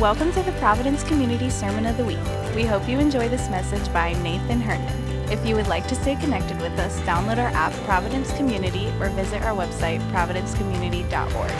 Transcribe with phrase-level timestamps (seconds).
[0.00, 2.18] Welcome to the Providence Community Sermon of the Week.
[2.56, 5.30] We hope you enjoy this message by Nathan Herndon.
[5.30, 9.08] If you would like to stay connected with us, download our app, Providence Community, or
[9.10, 11.52] visit our website, providencecommunity.org.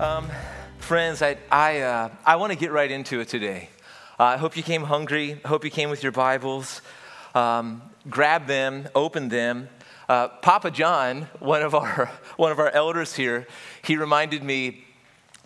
[0.00, 0.28] Um,
[0.80, 3.68] friends, I, I, uh, I want to get right into it today.
[4.18, 5.40] Uh, I hope you came hungry.
[5.44, 6.82] I hope you came with your Bibles.
[7.36, 9.68] Um, grab them, open them.
[10.10, 13.46] Uh, Papa John, one of, our, one of our elders here,
[13.84, 14.82] he reminded me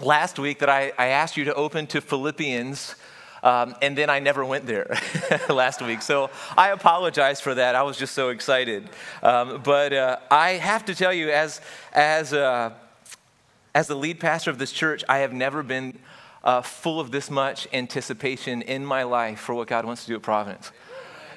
[0.01, 2.95] last week that I, I asked you to open to Philippians.
[3.43, 4.99] Um, and then I never went there
[5.51, 6.01] last week.
[6.01, 7.75] So I apologize for that.
[7.75, 8.89] I was just so excited.
[9.23, 11.61] Um, but uh, I have to tell you, as,
[11.93, 12.73] as, uh,
[13.75, 15.99] as the lead pastor of this church, I have never been
[16.43, 20.15] uh, full of this much anticipation in my life for what God wants to do
[20.15, 20.73] at Providence.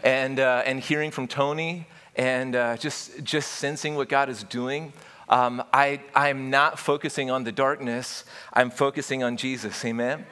[0.02, 4.92] And, uh, and hearing from Tony and uh, just, just sensing what God is doing.
[5.30, 9.86] Um, I, I'm not focusing on the darkness, I'm focusing on Jesus.
[9.86, 10.26] Amen?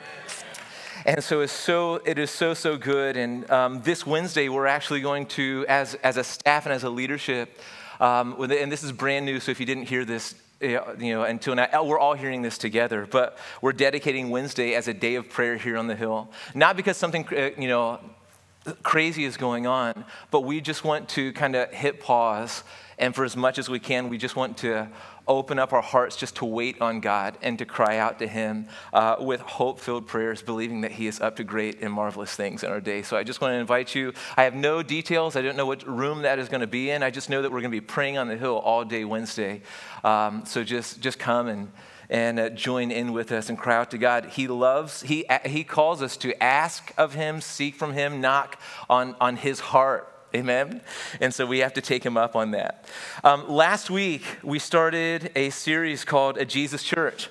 [1.06, 3.16] And so it's so it is so so good.
[3.16, 6.90] And um, this Wednesday we're actually going to, as as a staff and as a
[6.90, 7.60] leadership,
[8.00, 9.40] um, and this is brand new.
[9.40, 13.08] So if you didn't hear this, you know, until now, we're all hearing this together.
[13.10, 16.98] But we're dedicating Wednesday as a day of prayer here on the hill, not because
[16.98, 18.00] something uh, you know
[18.84, 22.64] crazy is going on, but we just want to kind of hit pause.
[22.98, 24.90] And for as much as we can, we just want to
[25.28, 28.68] open up our hearts just to wait on God and to cry out to Him
[28.94, 32.64] uh, with hope filled prayers, believing that He is up to great and marvelous things
[32.64, 33.02] in our day.
[33.02, 34.14] So I just want to invite you.
[34.38, 35.36] I have no details.
[35.36, 37.04] I don't know what room that is going to be in.
[37.04, 39.62] I just know that we're going to be praying on the hill all day Wednesday.
[40.04, 41.72] Um, so just, just come and
[42.10, 44.26] and uh, join in with us and cry out to God.
[44.26, 49.16] He loves, he, he calls us to ask of Him, seek from Him, knock on,
[49.20, 50.12] on His heart.
[50.36, 50.82] Amen?
[51.22, 52.86] And so we have to take him up on that.
[53.24, 57.30] Um, last week, we started a series called A Jesus Church.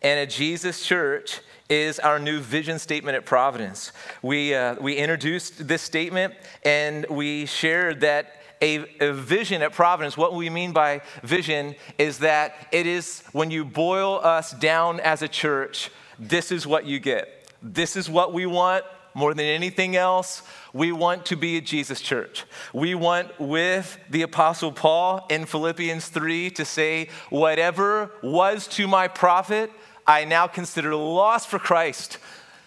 [0.00, 3.92] And a Jesus Church is our new vision statement at Providence.
[4.22, 10.16] We, uh, we introduced this statement and we shared that a, a, vision at Providence,
[10.16, 15.22] what we mean by vision is that it is when you boil us down as
[15.22, 17.50] a church, this is what you get.
[17.62, 18.84] This is what we want
[19.14, 20.42] more than anything else.
[20.74, 22.44] We want to be a Jesus church.
[22.74, 29.08] We want, with the Apostle Paul in Philippians 3, to say, whatever was to my
[29.08, 29.70] profit,
[30.06, 32.18] I now consider loss for Christ.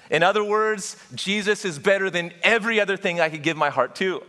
[0.10, 3.96] In other words, Jesus is better than every other thing I could give my heart
[3.98, 4.24] to.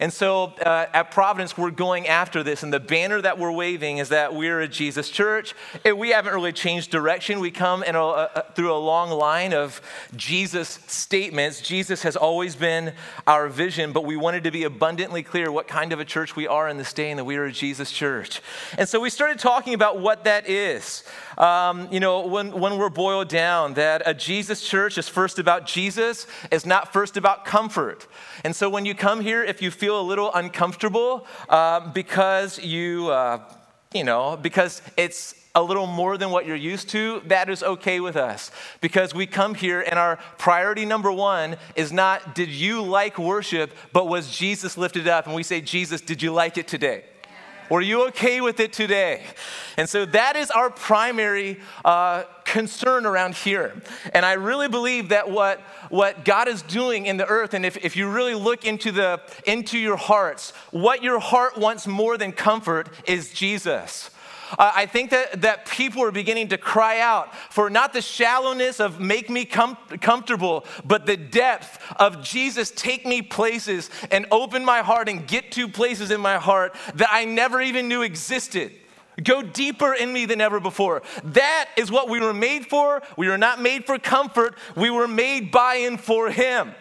[0.00, 2.62] And so uh, at Providence, we're going after this.
[2.62, 5.54] And the banner that we're waving is that we're a Jesus church.
[5.84, 7.40] we haven't really changed direction.
[7.40, 9.80] We come in a, a, through a long line of
[10.14, 11.60] Jesus statements.
[11.60, 12.92] Jesus has always been
[13.26, 16.46] our vision, but we wanted to be abundantly clear what kind of a church we
[16.46, 18.40] are in this day and that we are a Jesus church.
[18.76, 21.02] And so we started talking about what that is.
[21.36, 25.66] Um, you know, when, when we're boiled down, that a Jesus church is first about
[25.66, 28.06] Jesus, is not first about comfort.
[28.44, 33.08] And so when you come here, if you feel a little uncomfortable uh, because you,
[33.10, 33.40] uh,
[33.92, 38.00] you know, because it's a little more than what you're used to, that is okay
[38.00, 38.50] with us.
[38.80, 43.72] Because we come here and our priority number one is not, did you like worship,
[43.92, 45.26] but was Jesus lifted up?
[45.26, 47.04] And we say, Jesus, did you like it today?
[47.70, 49.22] Were you okay with it today?
[49.76, 53.80] And so that is our primary uh, concern around here.
[54.14, 57.76] And I really believe that what, what God is doing in the earth, and if,
[57.84, 62.32] if you really look into, the, into your hearts, what your heart wants more than
[62.32, 64.10] comfort is Jesus.
[64.52, 68.80] Uh, I think that, that people are beginning to cry out for not the shallowness
[68.80, 74.64] of make me com- comfortable, but the depth of Jesus, take me places and open
[74.64, 78.72] my heart and get to places in my heart that I never even knew existed.
[79.22, 81.02] Go deeper in me than ever before.
[81.24, 83.02] That is what we were made for.
[83.16, 86.74] We were not made for comfort, we were made by and for Him.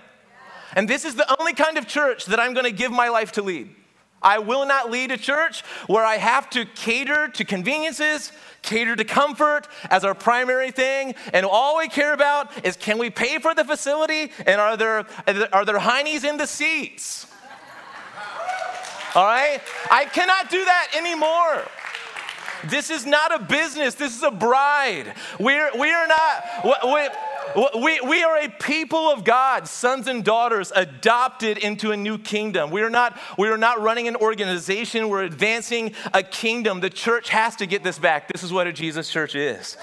[0.76, 3.32] And this is the only kind of church that I'm going to give my life
[3.34, 3.74] to lead.
[4.22, 9.04] I will not lead a church where I have to cater to conveniences, cater to
[9.04, 13.54] comfort as our primary thing, and all we care about is can we pay for
[13.54, 15.06] the facility and are there,
[15.54, 17.28] are there heinies in the seats?
[19.16, 19.62] All right?
[19.90, 21.66] I cannot do that anymore.
[22.66, 25.14] This is not a business, this is a bride.
[25.40, 26.84] We're, we are not.
[26.84, 27.10] We,
[27.56, 32.72] we, we are a people of God, sons and daughters adopted into a new kingdom.
[32.72, 36.80] We are, not, we are not running an organization, we're advancing a kingdom.
[36.80, 38.32] The church has to get this back.
[38.32, 39.78] This is what a Jesus church is.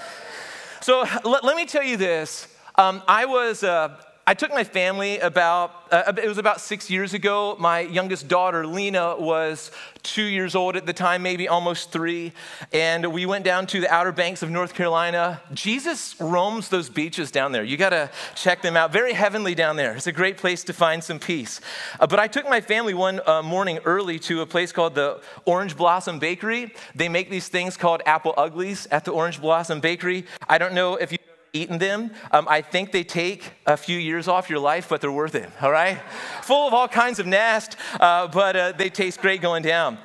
[0.81, 2.47] So let, let me tell you this.
[2.75, 3.63] Um, I was.
[3.63, 3.97] Uh,
[4.27, 7.55] I took my family about, uh, it was about six years ago.
[7.59, 9.69] My youngest daughter, Lena, was
[10.01, 12.33] two years old at the time, maybe almost three.
[12.73, 15.41] And we went down to the Outer Banks of North Carolina.
[15.53, 17.63] Jesus roams those beaches down there.
[17.63, 18.91] You got to check them out.
[18.91, 19.95] Very heavenly down there.
[19.95, 21.61] It's a great place to find some peace.
[21.99, 25.21] Uh, but I took my family one uh, morning early to a place called the
[25.45, 26.73] Orange Blossom Bakery.
[26.95, 30.25] They make these things called apple uglies at the Orange Blossom Bakery.
[30.49, 31.19] I don't know if you
[31.55, 32.11] eaten them.
[32.31, 35.49] Um, I think they take a few years off your life, but they're worth it,
[35.61, 35.99] all right?
[36.43, 39.97] Full of all kinds of nast, uh, but uh, they taste great going down.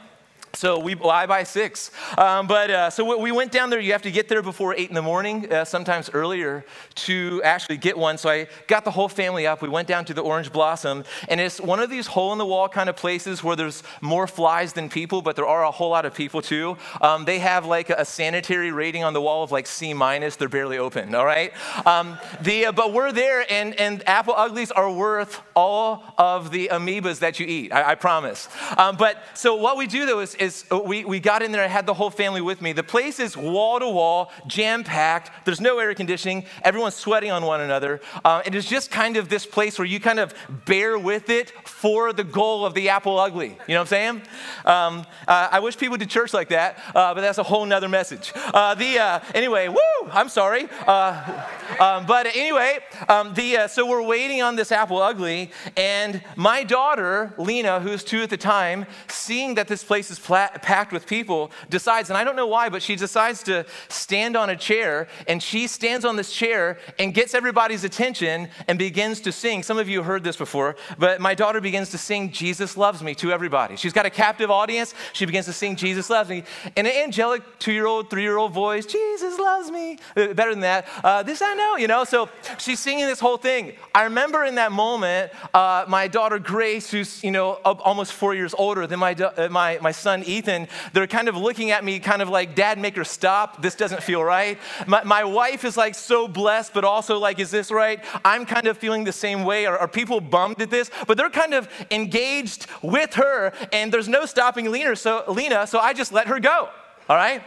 [0.52, 1.90] So we well, I buy six.
[2.18, 3.80] Um, but uh, so we went down there.
[3.80, 6.64] You have to get there before eight in the morning, uh, sometimes earlier,
[6.96, 8.18] to actually get one.
[8.18, 9.62] So I got the whole family up.
[9.62, 12.46] We went down to the Orange Blossom, and it's one of these hole in the
[12.46, 15.90] wall kind of places where there's more flies than people, but there are a whole
[15.90, 16.76] lot of people too.
[17.00, 20.36] Um, they have like a sanitary rating on the wall of like C minus.
[20.36, 21.14] They're barely open.
[21.14, 21.52] All right.
[21.86, 26.70] Um, the uh, but we're there, and and apple uglies are worth all of the
[26.72, 27.72] amoebas that you eat.
[27.72, 28.48] I, I promise.
[28.76, 31.62] Um, but so what we do though is is uh, we, we got in there,
[31.62, 32.72] I had the whole family with me.
[32.72, 35.30] The place is wall to wall, jam packed.
[35.44, 36.46] There's no air conditioning.
[36.62, 38.00] Everyone's sweating on one another.
[38.24, 40.34] Uh, it is just kind of this place where you kind of
[40.64, 43.48] bear with it for the goal of the apple ugly.
[43.48, 44.22] You know what I'm saying?
[44.64, 47.88] Um, uh, I wish people did church like that, uh, but that's a whole nother
[47.88, 48.32] message.
[48.34, 50.68] Uh, the, uh, anyway, woo, I'm sorry.
[50.86, 52.78] Um, but anyway,
[53.08, 58.22] um, the, so we're waiting on this apple ugly, and my daughter, Lena, who's two
[58.22, 62.36] at the time, seeing that this place is packed with people, decides, and I don't
[62.36, 66.32] know why, but she decides to stand on a chair, and she stands on this
[66.32, 69.62] chair and gets everybody's attention and begins to sing.
[69.62, 73.14] Some of you heard this before, but my daughter begins to sing Jesus Loves Me
[73.16, 73.76] to everybody.
[73.76, 74.94] She's got a captive audience.
[75.12, 76.44] She begins to sing Jesus Loves Me
[76.76, 79.98] in an angelic two year old, three year old voice Jesus loves me.
[80.16, 80.86] Uh, better than that.
[81.02, 82.04] Uh, this I know, you know.
[82.04, 82.28] So
[82.58, 83.72] she's singing this whole thing.
[83.94, 88.54] I remember in that moment, uh, my daughter Grace, who's, you know, almost four years
[88.54, 91.98] older than my, uh, my, my son son Ethan, they're kind of looking at me,
[91.98, 93.62] kind of like, Dad, make her stop.
[93.62, 94.58] This doesn't feel right.
[94.86, 98.02] My, my wife is like so blessed, but also like, is this right?
[98.24, 99.66] I'm kind of feeling the same way.
[99.66, 100.90] Are, are people bummed at this?
[101.06, 105.78] But they're kind of engaged with her, and there's no stopping Lena, so, Lena, so
[105.78, 106.68] I just let her go.
[107.08, 107.42] All right?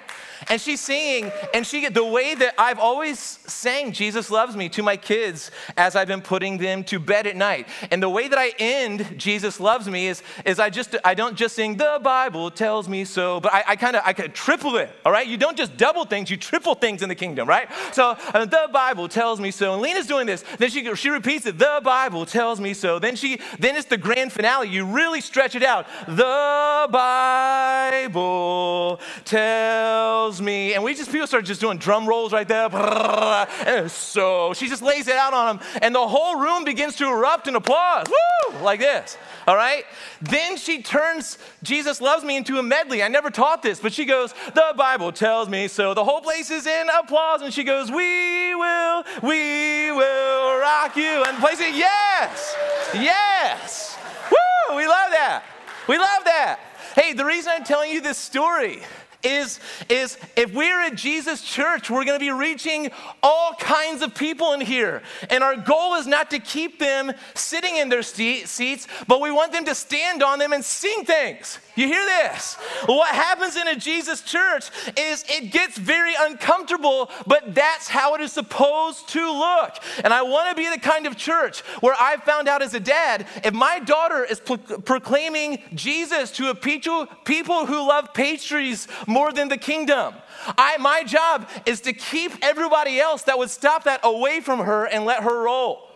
[0.50, 4.84] And she's singing, and she the way that I've always sang Jesus loves me to
[4.84, 7.68] my kids as I've been putting them to bed at night.
[7.92, 11.36] And the way that I end Jesus loves me is, is I just I don't
[11.36, 14.78] just sing the Bible tells me so, but I, I kind of I could triple
[14.78, 14.90] it.
[15.06, 17.68] All right, you don't just double things, you triple things in the kingdom, right?
[17.92, 19.74] So uh, the Bible tells me so.
[19.74, 20.44] And Lena's doing this.
[20.58, 21.58] Then she she repeats it.
[21.58, 23.00] The Bible tells me so.
[23.00, 24.70] Then she then it's the grand finale.
[24.70, 25.88] You really stretch it out.
[26.08, 32.70] The Bible tells me, and we just, people start just doing drum rolls right there.
[32.74, 37.08] And so she just lays it out on him, and the whole room begins to
[37.08, 38.08] erupt in applause.
[38.08, 38.60] Woo!
[38.62, 39.18] Like this.
[39.48, 39.84] All right?
[40.22, 43.04] Then she turns Jesus Loves Me into a medley.
[43.04, 45.94] I never taught this, but she goes, The Bible tells me so.
[45.94, 51.24] The whole place is in applause, and she goes, We will, we will rock you.
[51.28, 52.56] And the place is, Yes,
[52.94, 53.98] yes.
[54.32, 54.78] Woo!
[54.78, 55.44] We love that.
[55.88, 56.60] We love that.
[56.96, 58.82] Hey, the reason I'm telling you this story
[59.24, 59.60] is,
[59.90, 62.92] is if we're at Jesus Church, we're going to be reaching
[63.22, 65.02] all kinds of people in here.
[65.30, 69.52] And our goal is not to keep them sitting in their seats, but we want
[69.52, 71.60] them to stand on them and sing things.
[71.76, 72.56] You hear this?
[72.86, 78.22] What happens in a Jesus church is it gets very uncomfortable, but that's how it
[78.22, 79.78] is supposed to look.
[80.04, 82.80] And I want to be the kind of church where I found out as a
[82.80, 88.88] dad, if my daughter is pro- proclaiming Jesus to a people, people who love pastries
[89.08, 90.14] more than the kingdom,
[90.58, 94.86] I, my job is to keep everybody else that would stop that away from her
[94.86, 95.90] and let her roll.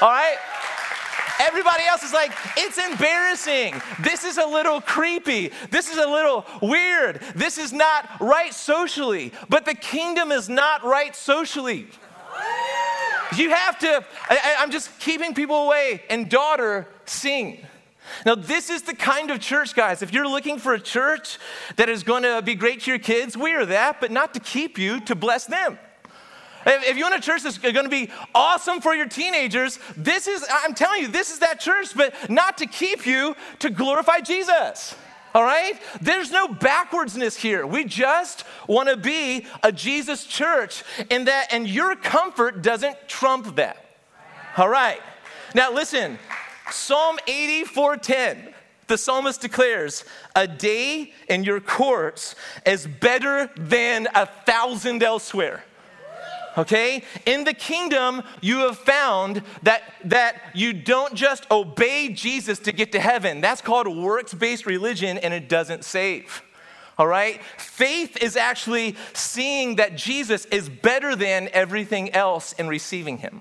[0.00, 0.36] All right?
[1.40, 3.80] Everybody else is like, it's embarrassing.
[4.00, 5.52] This is a little creepy.
[5.70, 7.20] This is a little weird.
[7.34, 9.32] This is not right socially.
[9.48, 11.86] But the kingdom is not right socially.
[13.36, 16.02] You have to, I, am just keeping people away.
[16.10, 17.64] And daughter, sing.
[18.26, 20.02] Now, this is the kind of church, guys.
[20.02, 21.38] If you're looking for a church
[21.76, 24.40] that is going to be great to your kids, we are that, but not to
[24.40, 25.78] keep you, to bless them.
[26.66, 30.44] If you want a church that's going to be awesome for your teenagers, this is,
[30.50, 34.94] I'm telling you, this is that church, but not to keep you to glorify Jesus.
[35.34, 35.80] All right?
[36.00, 37.66] There's no backwardsness here.
[37.66, 43.56] We just want to be a Jesus church and that and your comfort doesn't trump
[43.56, 43.84] that.
[44.56, 45.00] All right.
[45.54, 46.18] Now listen,
[46.70, 48.54] Psalm 84:10.
[48.88, 52.34] The psalmist declares, "A day in your courts
[52.66, 55.62] is better than a thousand elsewhere."
[56.60, 57.02] Okay?
[57.26, 62.92] In the kingdom, you have found that, that you don't just obey Jesus to get
[62.92, 63.40] to heaven.
[63.40, 66.42] That's called works based religion and it doesn't save.
[66.98, 67.40] All right?
[67.56, 73.40] Faith is actually seeing that Jesus is better than everything else and receiving him.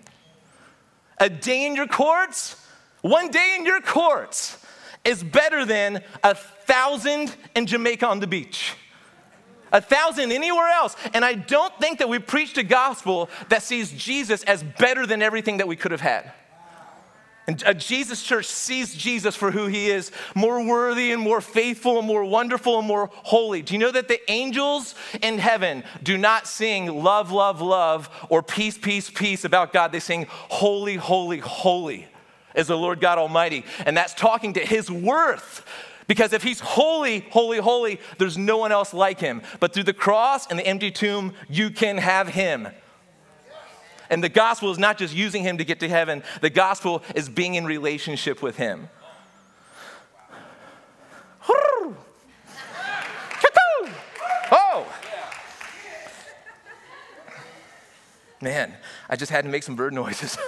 [1.17, 2.55] A day in your courts,
[3.01, 4.65] one day in your courts
[5.03, 8.75] is better than a thousand in Jamaica on the beach
[9.71, 10.95] a thousand anywhere else.
[11.13, 15.21] And I don't think that we preached a gospel that sees Jesus as better than
[15.21, 16.31] everything that we could have had.
[17.49, 21.97] And a Jesus church sees Jesus for who he is, more worthy and more faithful
[21.97, 23.63] and more wonderful and more holy.
[23.63, 28.43] Do you know that the angels in heaven do not sing love, love, love or
[28.43, 29.91] peace, peace, peace about God?
[29.91, 32.07] They sing holy, holy, holy
[32.53, 33.65] is the Lord God Almighty.
[33.83, 35.65] And that's talking to his worth
[36.09, 39.43] because if he's holy, holy, holy, there's no one else like him.
[39.59, 42.67] But through the cross and the empty tomb, you can have him.
[44.09, 47.29] And the gospel is not just using him to get to heaven, the gospel is
[47.29, 48.89] being in relationship with him.
[54.51, 54.91] Oh!
[58.41, 58.73] Man,
[59.07, 60.39] I just had to make some bird noises.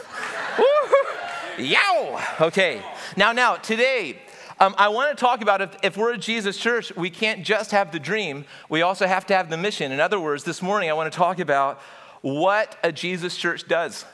[1.59, 2.19] Yow!
[2.41, 2.81] Okay.
[3.15, 4.23] Now, now, today,
[4.61, 7.71] um, I want to talk about if, if we're a Jesus church, we can't just
[7.71, 9.91] have the dream, we also have to have the mission.
[9.91, 11.79] In other words, this morning I want to talk about
[12.21, 14.05] what a Jesus church does.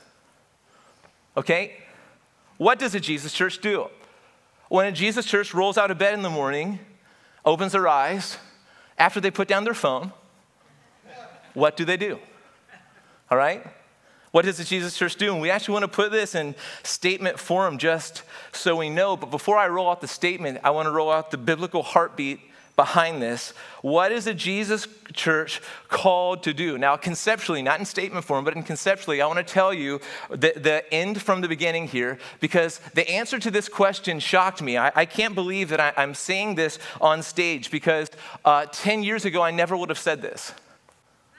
[1.36, 1.76] Okay?
[2.56, 3.88] What does a Jesus church do?
[4.70, 6.80] When a Jesus church rolls out of bed in the morning,
[7.44, 8.38] opens their eyes,
[8.98, 10.14] after they put down their phone,
[11.54, 12.20] what do they do?
[13.30, 13.66] All right?
[14.32, 15.34] What does the Jesus Church do?
[15.34, 19.16] And we actually want to put this in statement form just so we know.
[19.16, 22.40] But before I roll out the statement, I want to roll out the biblical heartbeat
[22.78, 23.54] behind this.
[23.82, 26.78] What is a Jesus church called to do?
[26.78, 30.54] Now, conceptually, not in statement form, but in conceptually, I want to tell you the,
[30.56, 34.78] the end from the beginning here because the answer to this question shocked me.
[34.78, 38.12] I, I can't believe that I, am saying this on stage because
[38.46, 40.54] uh, 10 years ago, I never would have said this.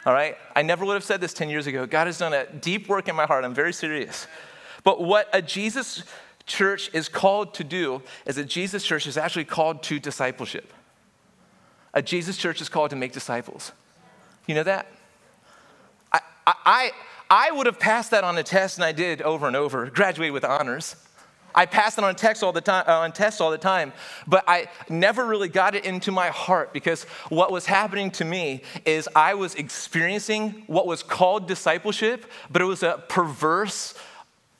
[0.06, 0.36] All right?
[0.54, 1.86] I never would have said this 10 years ago.
[1.86, 3.44] God has done a deep work in my heart.
[3.44, 4.26] I'm very serious.
[4.84, 6.04] But what a Jesus
[6.46, 10.72] church is called to do is a Jesus church is actually called to discipleship.
[11.94, 13.72] A Jesus church is called to make disciples.
[14.46, 14.86] You know that?
[16.12, 16.90] I, I,
[17.28, 20.32] I would have passed that on a test, and I did over and over, graduated
[20.32, 20.96] with honors.
[21.54, 23.92] I passed it on text all the time, uh, on tests all the time,
[24.26, 28.62] but I never really got it into my heart because what was happening to me
[28.84, 33.94] is I was experiencing what was called discipleship, but it was a perverse,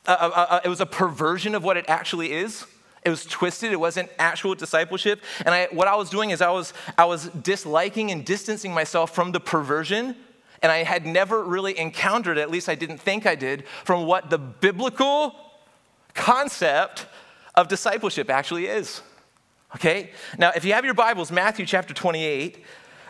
[0.07, 2.67] uh, uh, uh, it was a perversion of what it actually is.
[3.05, 3.73] It was twisted.
[3.73, 5.23] It wasn't actual discipleship.
[5.47, 9.15] And I, what I was doing is I was, I was disliking and distancing myself
[9.15, 10.17] from the perversion.
[10.63, 14.31] And I had never really encountered, at least I didn't think I did, from what
[14.31, 15.37] the biblical
[16.19, 17.07] concept
[17.55, 19.01] of discipleship actually is.
[19.77, 20.11] Okay?
[20.37, 22.65] Now, if you have your Bibles, Matthew chapter 28,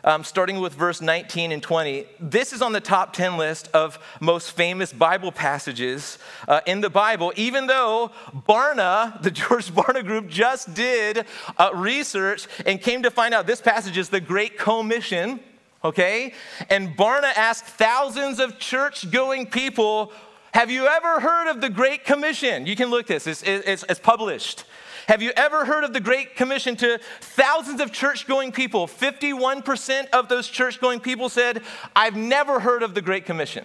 [0.04, 3.98] um, starting with verse 19 and 20, this is on the top 10 list of
[4.20, 8.10] most famous Bible passages uh, in the Bible, even though
[8.46, 11.24] Barna, the George Barna Group, just did
[11.56, 15.40] uh, research and came to find out this passage is the Great Commission.
[15.84, 16.34] Okay?
[16.70, 20.12] And Barna asked thousands of church going people
[20.58, 22.66] have you ever heard of the Great Commission?
[22.66, 24.64] You can look this, it's, it's, it's published.
[25.06, 28.88] Have you ever heard of the Great Commission to thousands of church going people?
[28.88, 31.62] 51% of those church going people said,
[31.94, 33.64] I've never heard of the Great Commission.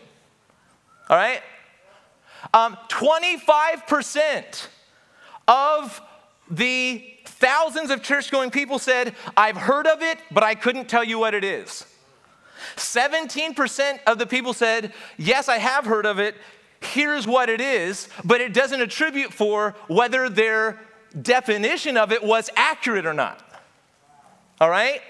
[1.09, 1.41] All right?
[2.53, 4.67] Um, 25%
[5.47, 5.99] of
[6.51, 11.03] the thousands of church going people said, I've heard of it, but I couldn't tell
[11.03, 11.87] you what it is.
[12.75, 16.35] 17% of the people said, Yes, I have heard of it
[16.85, 20.79] here's what it is, but it doesn't attribute for whether their
[21.19, 23.41] definition of it was accurate or not.
[24.59, 25.01] All right?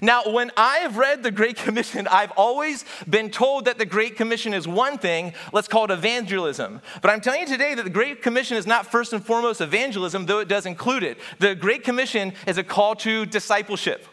[0.00, 4.16] Now, when I have read the Great Commission, I've always been told that the Great
[4.16, 6.80] Commission is one thing, let's call it evangelism.
[7.02, 10.26] But I'm telling you today that the Great Commission is not first and foremost evangelism,
[10.26, 11.18] though it does include it.
[11.40, 14.06] The Great Commission is a call to discipleship.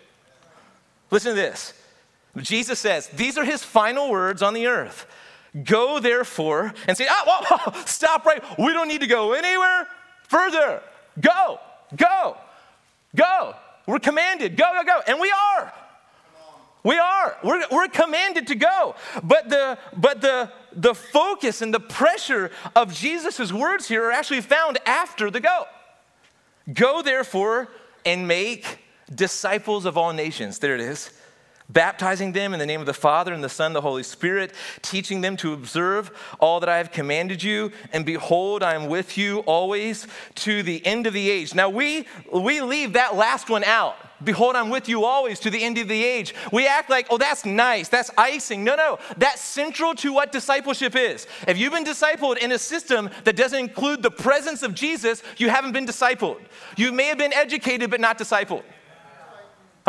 [1.11, 1.73] Listen to this.
[2.38, 5.07] Jesus says, these are his final words on the earth.
[5.63, 8.44] Go therefore and say, ah, whoa, whoa, stop right.
[8.60, 9.88] We don't need to go anywhere
[10.27, 10.82] further.
[11.20, 11.60] Go,
[11.96, 12.38] go,
[13.15, 13.56] go.
[13.88, 14.56] We're commanded.
[14.56, 15.01] Go, go, go.
[15.08, 15.74] And we are.
[16.84, 17.38] We are.
[17.44, 18.96] We're, we're commanded to go.
[19.24, 24.41] But the but the the focus and the pressure of Jesus' words here are actually
[24.41, 25.65] found after the go.
[26.72, 27.70] Go therefore
[28.06, 28.79] and make
[29.13, 30.60] disciples of all nations.
[30.60, 31.12] There it is
[31.69, 34.53] baptizing them in the name of the Father and the Son and the Holy Spirit,
[34.81, 37.71] teaching them to observe all that I have commanded you.
[37.93, 41.53] And behold, I am with you always to the end of the age.
[41.53, 43.95] Now, we, we leave that last one out.
[44.21, 46.35] Behold, I'm with you always to the end of the age.
[46.51, 48.63] We act like, oh, that's nice, that's icing.
[48.65, 51.25] No, no, that's central to what discipleship is.
[51.47, 55.49] If you've been discipled in a system that doesn't include the presence of Jesus, you
[55.49, 56.39] haven't been discipled.
[56.75, 58.63] You may have been educated, but not discipled.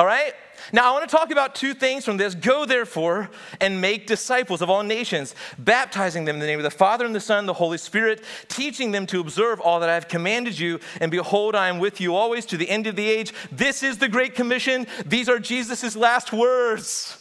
[0.01, 0.33] All right?
[0.73, 2.35] Now, I want to talk about two things from this.
[2.35, 3.29] Go, therefore,
[3.61, 7.15] and make disciples of all nations, baptizing them in the name of the Father and
[7.15, 10.59] the Son and the Holy Spirit, teaching them to observe all that I have commanded
[10.59, 10.81] you.
[11.03, 13.35] And behold, I am with you always to the end of the age.
[13.53, 14.87] This is the Great Commission.
[15.05, 17.19] These are Jesus' last words.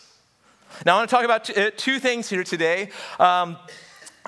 [0.85, 2.91] Now, I want to talk about uh, two things here today.
[3.19, 3.57] Um,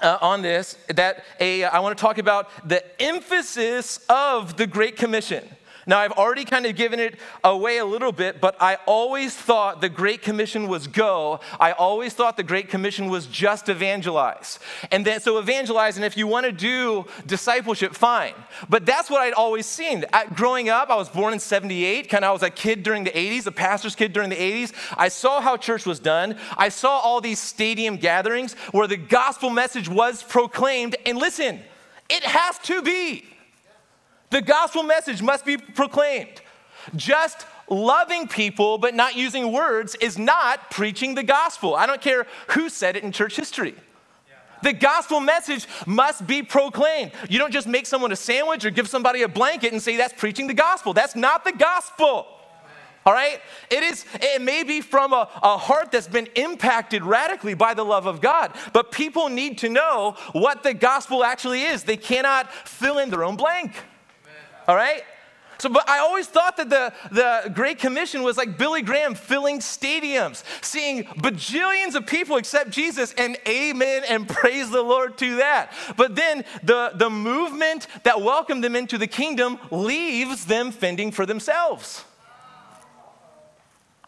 [0.01, 4.97] uh, on this, that a, I want to talk about the emphasis of the Great
[4.97, 5.47] Commission.
[5.91, 9.81] Now, I've already kind of given it away a little bit, but I always thought
[9.81, 11.41] the Great Commission was go.
[11.59, 14.57] I always thought the Great Commission was just evangelize.
[14.89, 18.33] And then, so evangelize, and if you want to do discipleship, fine.
[18.69, 20.05] But that's what I'd always seen.
[20.13, 23.03] At, growing up, I was born in 78, kind of, I was a kid during
[23.03, 24.71] the 80s, a pastor's kid during the 80s.
[24.95, 26.37] I saw how church was done.
[26.55, 30.95] I saw all these stadium gatherings where the gospel message was proclaimed.
[31.05, 31.59] And listen,
[32.09, 33.25] it has to be.
[34.31, 36.41] The gospel message must be proclaimed.
[36.95, 41.75] Just loving people but not using words is not preaching the gospel.
[41.75, 43.75] I don't care who said it in church history.
[44.63, 47.11] The gospel message must be proclaimed.
[47.29, 50.13] You don't just make someone a sandwich or give somebody a blanket and say that's
[50.13, 50.93] preaching the gospel.
[50.93, 52.27] That's not the gospel.
[53.03, 53.41] All right?
[53.71, 57.83] It is, it may be from a, a heart that's been impacted radically by the
[57.83, 61.83] love of God, but people need to know what the gospel actually is.
[61.83, 63.73] They cannot fill in their own blank.
[64.67, 65.03] All right?
[65.61, 69.59] So, but I always thought that the, the Great Commission was like Billy Graham filling
[69.59, 75.71] stadiums, seeing bajillions of people accept Jesus and amen and praise the Lord to that.
[75.97, 81.27] But then the, the movement that welcomed them into the kingdom leaves them fending for
[81.27, 82.05] themselves.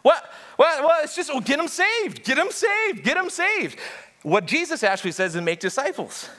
[0.01, 0.33] What?
[0.57, 3.77] Well, well, it's just get them saved, get them saved, get them saved.
[4.23, 6.29] What Jesus actually says is make disciples.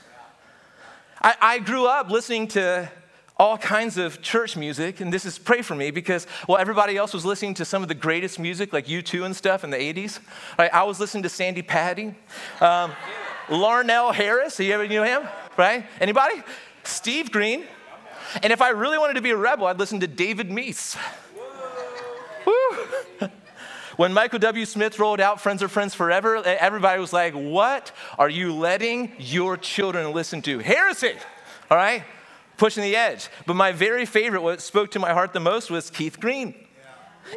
[1.23, 2.91] I, I grew up listening to
[3.37, 7.13] all kinds of church music, and this is pray for me because well, everybody else
[7.13, 10.21] was listening to some of the greatest music, like U2 and stuff in the 80s.
[10.59, 10.73] Right?
[10.73, 12.15] I was listening to Sandi Patty,
[12.61, 12.93] um,
[13.49, 14.61] Larnell Harris.
[14.61, 15.23] You ever knew him?
[15.57, 15.87] Right?
[16.01, 16.43] Anybody?
[16.85, 17.65] Steve Green.
[18.43, 20.97] And if I really wanted to be a rebel, I'd listen to David Meece.
[23.97, 24.65] When Michael W.
[24.65, 29.57] Smith rolled out Friends Are Friends Forever, everybody was like, What are you letting your
[29.57, 30.59] children listen to?
[30.59, 31.13] Heresy!
[31.71, 32.03] All right?
[32.57, 33.29] Pushing the edge.
[33.47, 36.55] But my very favorite, what spoke to my heart the most, was Keith Green.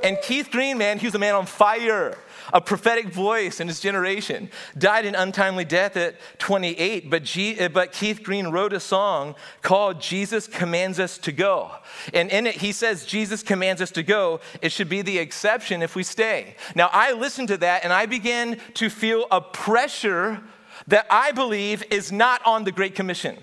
[0.03, 2.17] And Keith Green, man, he was a man on fire,
[2.53, 4.49] a prophetic voice in his generation.
[4.77, 9.35] Died an untimely death at 28, but, G, eh, but Keith Green wrote a song
[9.61, 11.71] called Jesus Commands Us to Go.
[12.13, 14.41] And in it, he says, Jesus commands us to go.
[14.61, 16.55] It should be the exception if we stay.
[16.75, 20.41] Now, I listened to that and I began to feel a pressure
[20.87, 23.37] that I believe is not on the Great Commission.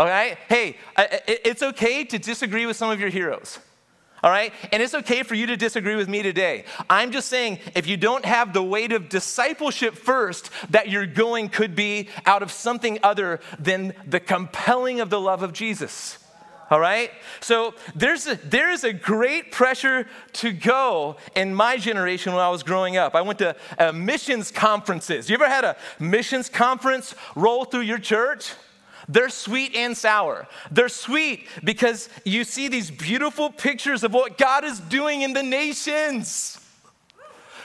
[0.00, 0.38] All right?
[0.48, 3.58] Hey, it's okay to disagree with some of your heroes.
[4.24, 4.50] All right?
[4.72, 6.64] And it's okay for you to disagree with me today.
[6.88, 11.50] I'm just saying, if you don't have the weight of discipleship first, that you're going
[11.50, 16.16] could be out of something other than the compelling of the love of Jesus.
[16.70, 17.10] All right?
[17.40, 22.48] So there's a, there is a great pressure to go in my generation when I
[22.48, 23.14] was growing up.
[23.14, 25.28] I went to uh, missions conferences.
[25.28, 28.54] You ever had a missions conference roll through your church?
[29.10, 30.46] They're sweet and sour.
[30.70, 35.42] They're sweet because you see these beautiful pictures of what God is doing in the
[35.42, 36.60] nations.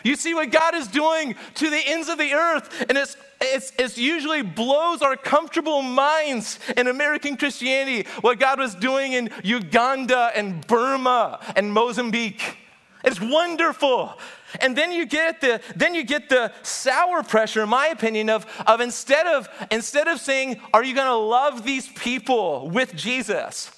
[0.03, 3.71] You see what God is doing to the ends of the earth, and it's, it's,
[3.77, 10.31] it's usually blows our comfortable minds in American Christianity what God was doing in Uganda
[10.35, 12.57] and Burma and Mozambique.
[13.03, 14.17] It's wonderful.
[14.61, 18.45] And then you get the then you get the sour pressure, in my opinion, of,
[18.65, 23.71] of instead of instead of saying, Are you gonna love these people with Jesus?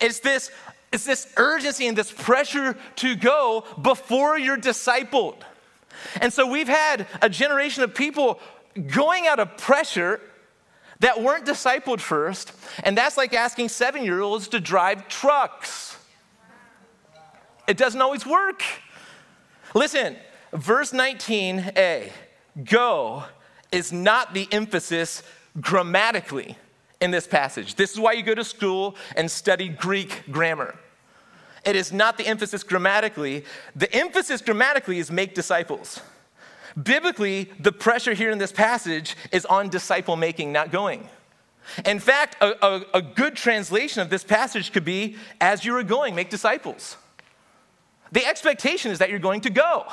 [0.00, 0.50] It's this,
[0.92, 5.36] it's this urgency and this pressure to go before you're discipled.
[6.20, 8.40] And so we've had a generation of people
[8.86, 10.20] going out of pressure
[11.00, 12.52] that weren't discipled first,
[12.84, 15.96] and that's like asking seven year olds to drive trucks.
[17.66, 18.62] It doesn't always work.
[19.74, 20.16] Listen,
[20.52, 22.10] verse 19a,
[22.64, 23.24] go
[23.70, 25.22] is not the emphasis
[25.60, 26.56] grammatically
[27.00, 27.74] in this passage.
[27.74, 30.78] This is why you go to school and study Greek grammar.
[31.64, 33.44] It is not the emphasis grammatically.
[33.76, 36.00] The emphasis grammatically is make disciples.
[36.80, 41.08] Biblically, the pressure here in this passage is on disciple making, not going.
[41.84, 45.84] In fact, a, a, a, good translation of this passage could be as you are
[45.84, 46.96] going, make disciples.
[48.12, 49.86] The expectation is that you're going to go.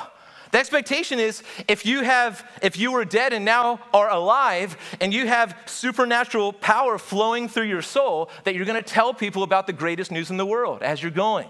[0.52, 5.14] The expectation is if you have if you were dead and now are alive and
[5.14, 9.66] you have supernatural power flowing through your soul that you're going to tell people about
[9.66, 11.48] the greatest news in the world as you're going.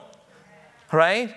[0.92, 1.35] Right?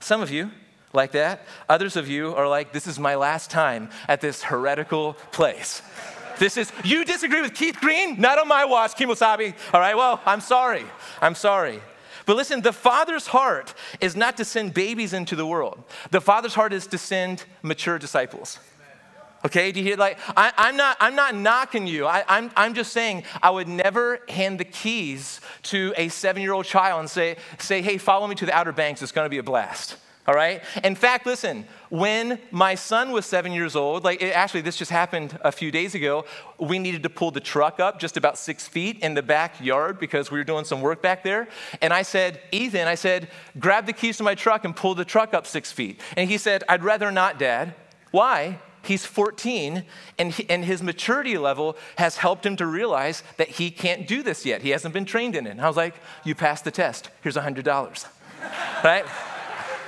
[0.00, 0.50] Some of you
[0.94, 1.42] like that.
[1.68, 5.82] Others of you are like this is my last time at this heretical place.
[6.38, 8.20] This is, you disagree with Keith Green?
[8.20, 9.54] Not on my watch, Kimosabi.
[9.72, 10.84] All right, well, I'm sorry.
[11.22, 11.80] I'm sorry.
[12.26, 15.82] But listen, the Father's heart is not to send babies into the world.
[16.10, 18.58] The Father's heart is to send mature disciples.
[19.44, 19.96] Okay, do you hear?
[19.96, 22.04] Like, I, am not, I'm not knocking you.
[22.04, 27.00] I, I'm, I'm just saying I would never hand the keys to a seven-year-old child
[27.00, 29.02] and say, say, hey, follow me to the Outer Banks.
[29.02, 30.62] It's going to be a blast all right?
[30.82, 34.90] In fact, listen, when my son was seven years old, like it, actually, this just
[34.90, 36.24] happened a few days ago,
[36.58, 40.30] we needed to pull the truck up just about six feet in the backyard because
[40.30, 41.48] we were doing some work back there.
[41.80, 45.04] And I said, Ethan, I said, grab the keys to my truck and pull the
[45.04, 46.00] truck up six feet.
[46.16, 47.74] And he said, I'd rather not, Dad.
[48.10, 48.58] Why?
[48.82, 49.84] He's 14,
[50.16, 54.22] and, he, and his maturity level has helped him to realize that he can't do
[54.22, 54.62] this yet.
[54.62, 55.50] He hasn't been trained in it.
[55.50, 57.10] And I was like, You passed the test.
[57.22, 58.06] Here's $100.
[58.84, 59.04] right?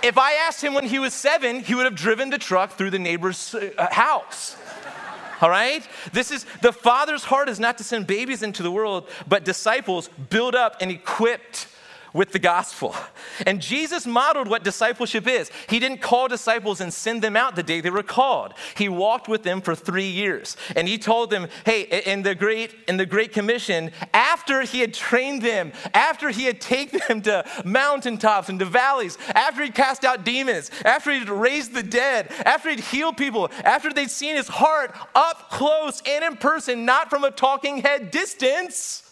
[0.02, 2.90] If I asked him when he was seven, he would have driven the truck through
[2.90, 4.56] the neighbor's uh, house.
[5.40, 5.86] All right?
[6.12, 10.08] This is the Father's heart is not to send babies into the world, but disciples
[10.30, 11.68] built up and equipped
[12.18, 12.96] with the gospel.
[13.46, 15.52] And Jesus modeled what discipleship is.
[15.68, 18.54] He didn't call disciples and send them out the day they were called.
[18.76, 20.56] He walked with them for 3 years.
[20.74, 24.92] And he told them, "Hey, in the great in the great commission, after he had
[24.92, 30.04] trained them, after he had taken them to mountaintops and to valleys, after he cast
[30.04, 34.48] out demons, after he'd raised the dead, after he'd healed people, after they'd seen his
[34.48, 39.08] heart up close and in person, not from a talking head distance,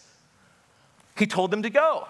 [1.16, 2.09] he told them to go.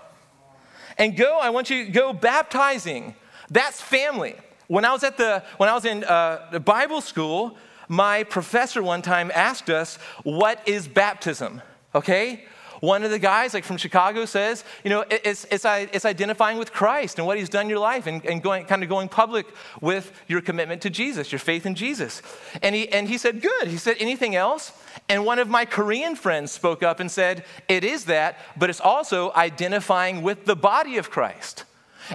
[0.99, 3.15] And go, I want you to go baptizing.
[3.51, 4.35] That's family.
[4.69, 7.57] When I was at the, when I was in uh, Bible school,
[7.89, 11.63] my professor one time asked us, What is baptism?
[11.95, 12.45] Okay?
[12.81, 16.73] One of the guys, like from Chicago, says, you know, it's, it's, it's identifying with
[16.73, 19.47] Christ and what he's done in your life and, and going, kind of going public
[19.81, 22.23] with your commitment to Jesus, your faith in Jesus.
[22.63, 23.69] And he, and he said, good.
[23.69, 24.73] He said, anything else?
[25.09, 28.81] And one of my Korean friends spoke up and said, It is that, but it's
[28.81, 31.65] also identifying with the body of Christ.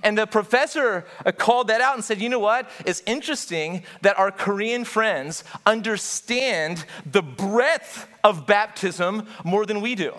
[0.04, 2.70] And the professor uh, called that out and said, You know what?
[2.86, 10.14] It's interesting that our Korean friends understand the breadth of baptism more than we do.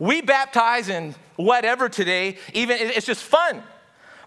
[0.00, 3.62] We baptize in whatever today, even it's just fun.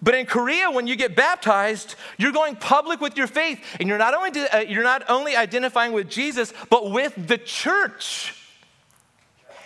[0.02, 3.98] But in Korea, when you get baptized, you're going public with your faith, and you're
[3.98, 8.36] not only, uh, you're not only identifying with Jesus, but with the church.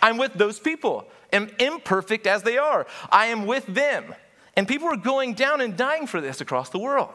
[0.00, 2.86] I'm with those people, and imperfect as they are.
[3.10, 4.14] I am with them.
[4.54, 7.14] And people are going down and dying for this across the world.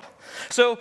[0.49, 0.79] So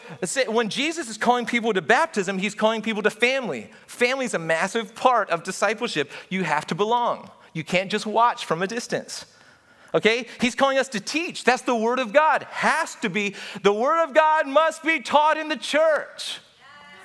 [0.49, 3.71] when Jesus is calling people to baptism, he's calling people to family.
[3.87, 6.11] Family is a massive part of discipleship.
[6.31, 7.31] You have to belong.
[7.57, 9.25] You can't just watch from a distance.
[9.95, 10.27] Okay?
[10.43, 11.43] He's calling us to teach.
[11.43, 12.43] That's the Word of God.
[12.51, 13.35] Has to be.
[13.63, 16.41] The Word of God must be taught in the church.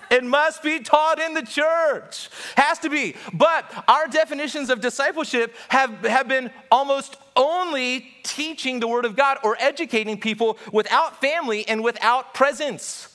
[0.09, 2.29] It must be taught in the church.
[2.57, 3.15] Has to be.
[3.31, 9.37] But our definitions of discipleship have, have been almost only teaching the Word of God
[9.45, 13.07] or educating people without family and without presence.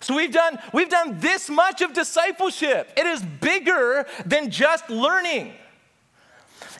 [0.00, 2.88] So we've done, we've done this much of discipleship.
[2.96, 5.52] It is bigger than just learning.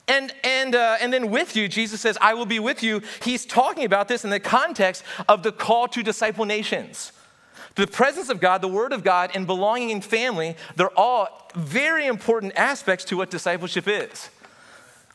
[0.08, 3.02] And, and, uh, and then with you, Jesus says, I will be with you.
[3.22, 7.12] He's talking about this in the context of the call to disciple nations.
[7.74, 12.06] The presence of God, the Word of God, and belonging in family, they're all very
[12.06, 14.30] important aspects to what discipleship is.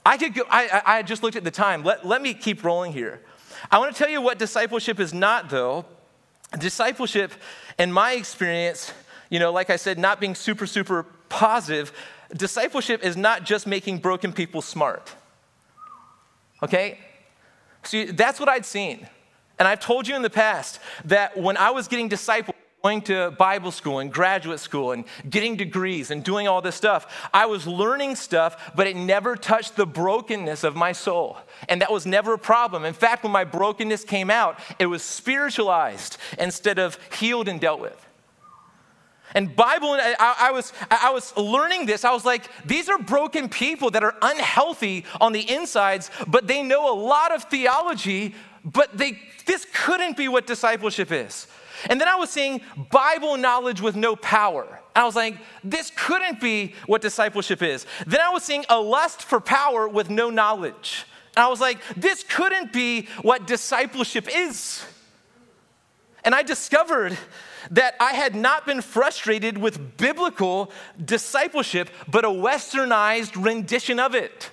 [0.06, 1.84] I, could go, I, I just looked at the time.
[1.84, 3.22] Let, let me keep rolling here.
[3.72, 5.86] I want to tell you what discipleship is not, though.
[6.58, 7.32] Discipleship,
[7.80, 8.94] in my experience,
[9.30, 11.94] you know, like I said, not being super, super positive,
[12.36, 15.14] discipleship is not just making broken people smart.
[16.64, 17.00] Okay?
[17.84, 19.08] See, that's what I'd seen.
[19.60, 23.30] And I've told you in the past that when I was getting discipled, going to
[23.38, 27.68] Bible school and graduate school and getting degrees and doing all this stuff, I was
[27.68, 31.38] learning stuff, but it never touched the brokenness of my soul.
[31.70, 32.86] And that was never a problem.
[32.86, 37.82] In fact, when my brokenness came out, it was spiritualized instead of healed and dealt
[37.82, 38.08] with.
[39.34, 42.04] And Bible, I, I, was, I was learning this.
[42.04, 46.64] I was like, these are broken people that are unhealthy on the insides, but they
[46.64, 51.48] know a lot of theology, but they, this couldn't be what discipleship is.
[51.90, 54.68] And then I was seeing Bible knowledge with no power.
[54.96, 57.86] And I was like, this couldn't be what discipleship is.
[58.06, 61.06] Then I was seeing a lust for power with no knowledge.
[61.36, 64.86] And I was like, this couldn't be what discipleship is.
[66.24, 67.18] And I discovered
[67.70, 70.72] that I had not been frustrated with biblical
[71.04, 74.50] discipleship, but a westernized rendition of it.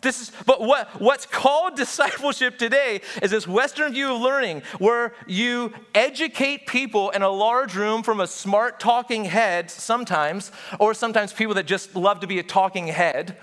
[0.00, 5.12] This is, but what, what's called discipleship today is this Western view of learning where
[5.26, 11.32] you educate people in a large room from a smart talking head sometimes, or sometimes
[11.32, 13.38] people that just love to be a talking head,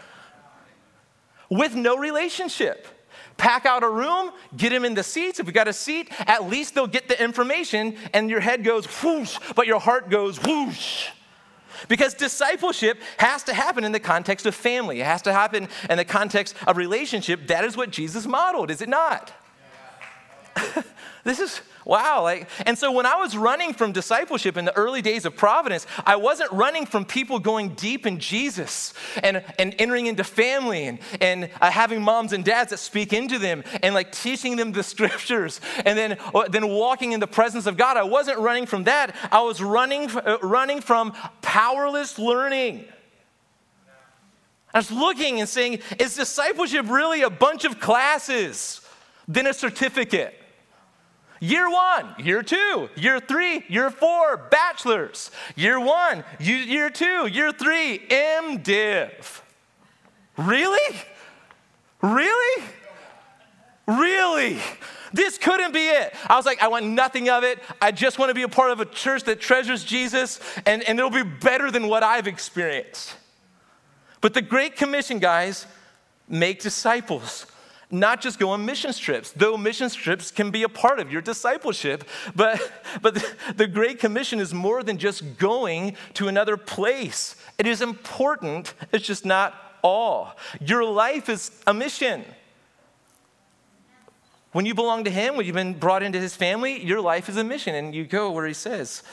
[1.50, 2.88] with no relationship.
[3.38, 5.40] Pack out a room, get them in the seats.
[5.40, 8.86] If you got a seat, at least they'll get the information, and your head goes
[8.86, 11.10] whoosh, but your heart goes whoosh.
[11.90, 15.02] Because discipleship has to happen in the context of family.
[15.02, 17.48] It has to happen in the context of relationship.
[17.48, 19.34] That is what Jesus modeled, is it not?
[21.24, 25.02] this is wow like and so when i was running from discipleship in the early
[25.02, 28.94] days of providence i wasn't running from people going deep in jesus
[29.24, 33.40] and, and entering into family and, and uh, having moms and dads that speak into
[33.40, 37.66] them and like teaching them the scriptures and then, uh, then walking in the presence
[37.66, 37.98] of god.
[37.98, 39.16] I wasn't running from that.
[39.32, 42.86] I was running, uh, running from powerless learning.
[44.74, 48.82] I was looking and saying, is discipleship really a bunch of classes,
[49.28, 50.38] then a certificate?
[51.40, 55.32] Year one, year two, year three, year four, bachelor's.
[55.56, 59.42] Year one, year two, year three, MDiv.
[60.38, 60.98] Really?
[62.02, 62.64] Really?
[63.88, 64.60] Really?
[65.14, 66.14] This couldn't be it.
[66.28, 67.60] I was like, I want nothing of it.
[67.82, 70.98] I just want to be a part of a church that treasures Jesus, and, and
[70.98, 73.16] it'll be better than what I've experienced.
[74.22, 75.68] But the Great Commission, guys,
[76.28, 77.46] make disciples
[77.92, 81.22] not just go on mission trips, though mission trips can be a part of your
[81.22, 82.04] discipleship.
[82.36, 82.60] But,
[83.02, 87.36] but the, the Great Commission is more than just going to another place.
[87.58, 90.36] It is important, it's just not all.
[90.60, 92.26] Your life is a mission.
[94.52, 97.38] When you belong to Him, when you've been brought into His family, your life is
[97.38, 99.04] a mission, and you go where He says.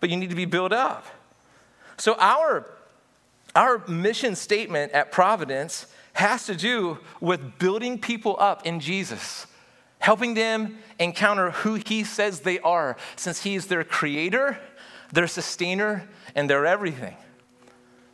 [0.00, 1.06] But you need to be built up.
[1.98, 2.66] So, our,
[3.54, 9.46] our mission statement at Providence has to do with building people up in Jesus,
[9.98, 14.58] helping them encounter who He says they are, since He is their creator,
[15.12, 17.16] their sustainer, and their everything.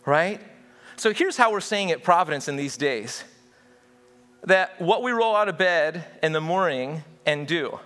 [0.04, 0.40] Right?
[0.96, 3.24] So here's how we're saying at Providence in these days
[4.44, 7.80] that what we roll out of bed in the morning and do,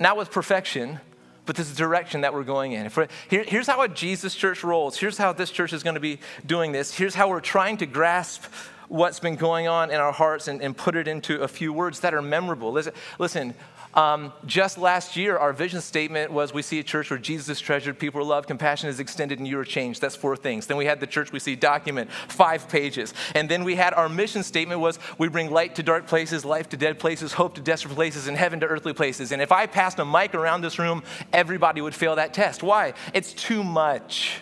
[0.00, 1.00] not with perfection,
[1.48, 2.90] but this direction that we're going in.
[2.94, 4.98] We're, here, here's how a Jesus church rolls.
[4.98, 6.94] Here's how this church is going to be doing this.
[6.94, 8.44] Here's how we're trying to grasp
[8.88, 12.00] what's been going on in our hearts and, and put it into a few words
[12.00, 12.70] that are memorable.
[12.70, 13.54] Listen, listen
[13.94, 17.60] um, just last year, our vision statement was we see a church where Jesus is
[17.60, 20.00] treasured, people are loved, compassion is extended, and you are changed.
[20.00, 20.66] That's four things.
[20.66, 23.14] Then we had the church we see document, five pages.
[23.34, 26.68] And then we had our mission statement was we bring light to dark places, life
[26.70, 29.32] to dead places, hope to desperate places, and heaven to earthly places.
[29.32, 32.62] And if I passed a mic around this room, everybody would fail that test.
[32.62, 32.94] Why?
[33.14, 34.40] It's too much.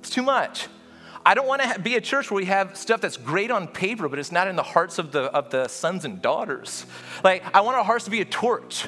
[0.00, 0.68] It's too much.
[1.24, 4.08] I don't want to be a church where we have stuff that's great on paper,
[4.08, 6.84] but it's not in the hearts of the, of the sons and daughters.
[7.22, 8.86] Like, I want our hearts to be a torch.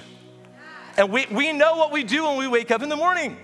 [0.97, 3.37] And we, we know what we do when we wake up in the morning.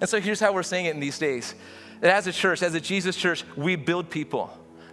[0.00, 1.54] And so here's how we're saying it in these days
[2.00, 4.50] that as a church, as a Jesus church, we build people.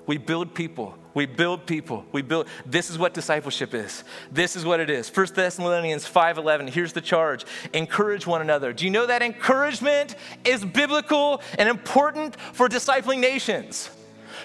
[0.10, 0.96] We build people.
[1.14, 2.04] We build people.
[2.12, 2.48] We build.
[2.66, 4.04] This is what discipleship is.
[4.32, 5.08] This is what it is.
[5.08, 6.68] 1 Thessalonians 5:11.
[6.68, 7.46] Here's the charge.
[7.76, 8.74] Encourage one another.
[8.74, 13.92] Do you know that encouragement is biblical and important for discipling nations?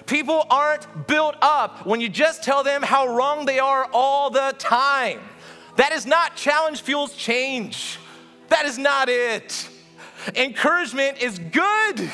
[0.05, 4.55] People aren't built up when you just tell them how wrong they are all the
[4.59, 5.20] time.
[5.77, 7.98] That is not challenge fuels change.
[8.50, 9.66] That is not it.
[10.37, 12.11] Encouragement is good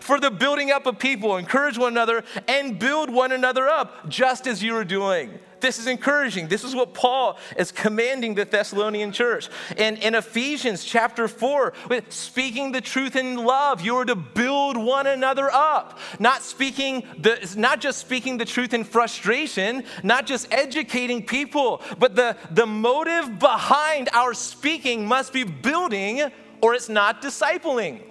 [0.00, 1.36] for the building up of people.
[1.36, 5.38] Encourage one another and build one another up, just as you are doing.
[5.60, 6.48] This is encouraging.
[6.48, 9.48] This is what Paul is commanding the Thessalonian church.
[9.76, 14.76] And in Ephesians chapter 4, with speaking the truth in love, you are to build
[14.76, 15.98] one another up.
[16.18, 22.16] Not speaking the not just speaking the truth in frustration, not just educating people, but
[22.16, 26.30] the, the motive behind our speaking must be building
[26.62, 28.02] or it's not discipling.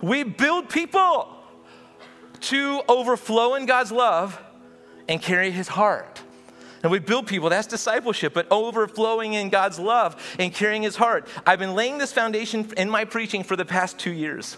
[0.00, 1.28] We build people
[2.40, 4.40] to overflow in God's love
[5.08, 6.22] and carry his heart.
[6.82, 11.26] And we build people, that's discipleship, but overflowing in God's love and carrying his heart.
[11.44, 14.56] I've been laying this foundation in my preaching for the past two years.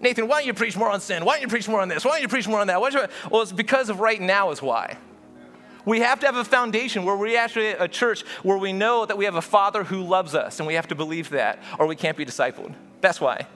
[0.00, 1.24] Nathan, why don't you preach more on sin?
[1.24, 2.04] Why don't you preach more on this?
[2.04, 2.80] Why don't you preach more on that?
[2.80, 4.96] Well, it's because of right now, is why.
[5.84, 9.18] We have to have a foundation where we actually a church where we know that
[9.18, 11.96] we have a father who loves us, and we have to believe that, or we
[11.96, 12.74] can't be discipled.
[13.00, 13.46] That's why.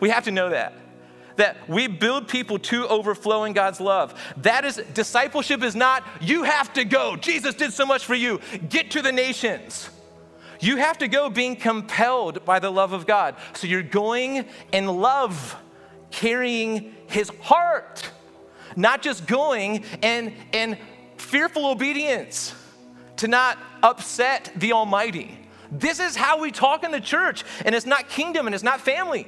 [0.00, 0.74] We have to know that
[1.36, 4.14] that we build people to overflow in God's love.
[4.38, 7.16] That is, discipleship is not, you have to go.
[7.16, 8.40] Jesus did so much for you.
[8.68, 9.90] Get to the nations.
[10.60, 13.36] You have to go being compelled by the love of God.
[13.54, 15.56] So you're going in love,
[16.10, 18.08] carrying his heart,
[18.76, 20.78] not just going in, in
[21.16, 22.54] fearful obedience
[23.16, 25.38] to not upset the Almighty.
[25.70, 28.80] This is how we talk in the church, and it's not kingdom and it's not
[28.80, 29.26] family.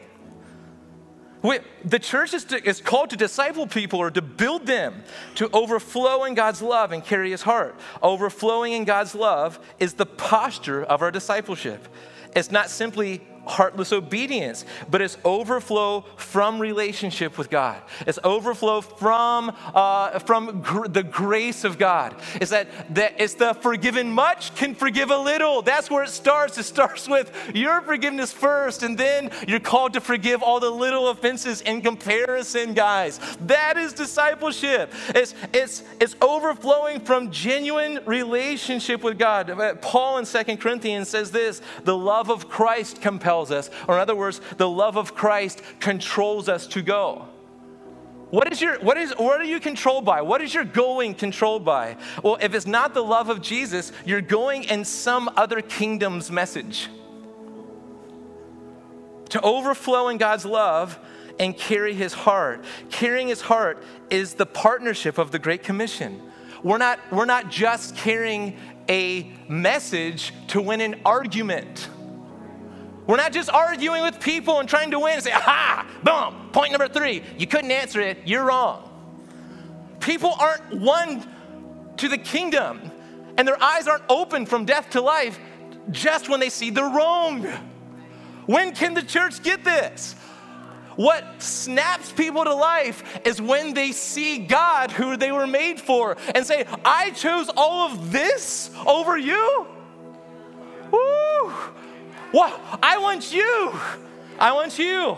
[1.46, 5.04] We, the church is, to, is called to disciple people or to build them
[5.36, 7.76] to overflow in God's love and carry his heart.
[8.02, 11.86] Overflowing in God's love is the posture of our discipleship.
[12.34, 17.80] It's not simply heartless obedience, but it's overflow from relationship with God.
[18.06, 22.16] It's overflow from, uh, from gr- the grace of God.
[22.40, 25.62] It's that, that it's the forgiven much can forgive a little.
[25.62, 26.58] That's where it starts.
[26.58, 31.08] It starts with your forgiveness first, and then you're called to forgive all the little
[31.08, 33.20] offenses in comparison, guys.
[33.42, 34.92] That is discipleship.
[35.08, 39.52] It's, it's, it's overflowing from genuine relationship with God.
[39.82, 44.00] Paul in Second Corinthians says this the love of Christ compels compels us, or in
[44.00, 47.26] other words, the love of Christ controls us to go.
[48.30, 50.22] What is your what is what are you controlled by?
[50.22, 51.96] What is your going controlled by?
[52.22, 56.88] Well, if it's not the love of Jesus, you're going in some other kingdom's message.
[59.30, 60.98] To overflow in God's love
[61.38, 62.64] and carry his heart.
[62.90, 66.20] Carrying his heart is the partnership of the Great Commission.
[66.62, 68.56] We're not, we're not just carrying
[68.88, 71.90] a message to win an argument.
[73.06, 76.72] We're not just arguing with people and trying to win and say, aha, boom, point
[76.72, 78.90] number three, you couldn't answer it, you're wrong.
[80.00, 81.26] People aren't won
[81.98, 82.90] to the kingdom
[83.38, 85.38] and their eyes aren't open from death to life
[85.90, 87.46] just when they see the wrong.
[88.46, 90.14] When can the church get this?
[90.96, 96.16] What snaps people to life is when they see God, who they were made for,
[96.34, 99.66] and say, I chose all of this over you.
[100.90, 101.52] Woo!
[102.32, 102.60] What?
[102.82, 103.72] I want you.
[104.38, 105.16] I want you.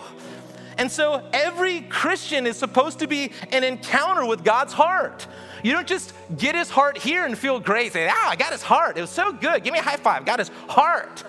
[0.77, 5.27] And so every Christian is supposed to be an encounter with God's heart.
[5.65, 7.93] You don't just get his heart here and feel great.
[7.93, 8.97] Say, ah, I got his heart.
[8.97, 9.65] It was so good.
[9.65, 10.25] Give me a high five.
[10.25, 11.25] Got his heart.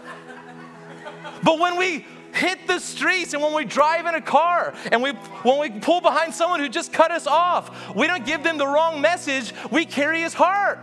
[1.44, 5.12] but when we hit the streets and when we drive in a car and we
[5.42, 8.68] when we pull behind someone who just cut us off, we don't give them the
[8.68, 9.52] wrong message.
[9.72, 10.78] We carry his heart.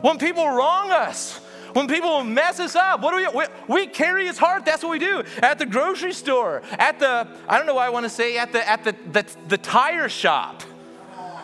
[0.00, 1.40] When people wrong us,
[1.76, 4.64] when people mess us up, what do we, we, we carry his heart.
[4.64, 5.22] That's what we do.
[5.42, 8.50] At the grocery store, at the, I don't know why I want to say, at
[8.50, 10.62] the, at the, the, the tire shop.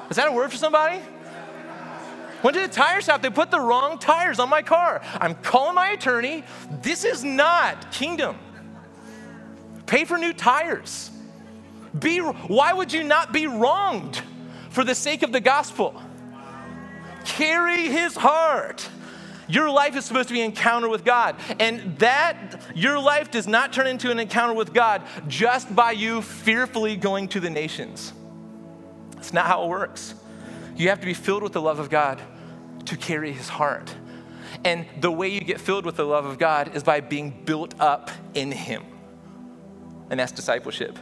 [0.08, 1.02] Is that a word for somebody?
[2.42, 5.02] Went to the tire shop, they put the wrong tires on my car.
[5.20, 6.44] I'm calling my attorney.
[6.80, 8.38] This is not kingdom.
[9.84, 11.10] Pay for new tires.
[11.98, 14.22] Be, why would you not be wronged
[14.70, 16.00] for the sake of the gospel?
[17.26, 18.88] Carry his heart.
[19.52, 21.36] Your life is supposed to be an encounter with God.
[21.60, 26.22] And that, your life does not turn into an encounter with God just by you
[26.22, 28.14] fearfully going to the nations.
[29.18, 30.14] It's not how it works.
[30.74, 32.18] You have to be filled with the love of God
[32.86, 33.94] to carry his heart.
[34.64, 37.74] And the way you get filled with the love of God is by being built
[37.78, 38.82] up in him.
[40.08, 40.98] And that's discipleship.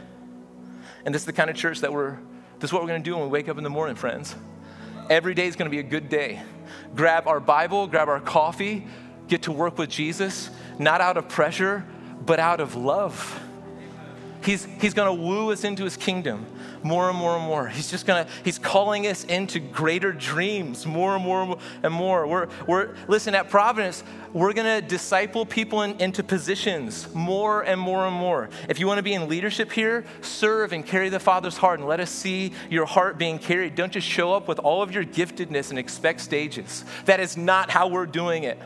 [1.05, 2.17] And this is the kind of church that we're,
[2.59, 4.35] this is what we're going to do when we wake up in the morning, friends.
[5.09, 6.41] Every day is going to be a good day
[6.95, 8.85] grab our Bible, grab our coffee,
[9.27, 11.85] get to work with Jesus, not out of pressure,
[12.25, 13.39] but out of love.
[14.43, 16.45] He's, he's gonna woo us into his kingdom
[16.83, 17.67] more and more and more.
[17.67, 22.27] He's just gonna, he's calling us into greater dreams more and more and more.
[22.27, 28.05] We're, we're listen, at Providence, we're gonna disciple people in, into positions more and more
[28.05, 28.49] and more.
[28.69, 31.99] If you wanna be in leadership here, serve and carry the Father's heart and let
[31.99, 33.75] us see your heart being carried.
[33.75, 36.85] Don't just show up with all of your giftedness and expect stages.
[37.05, 38.57] That is not how we're doing it.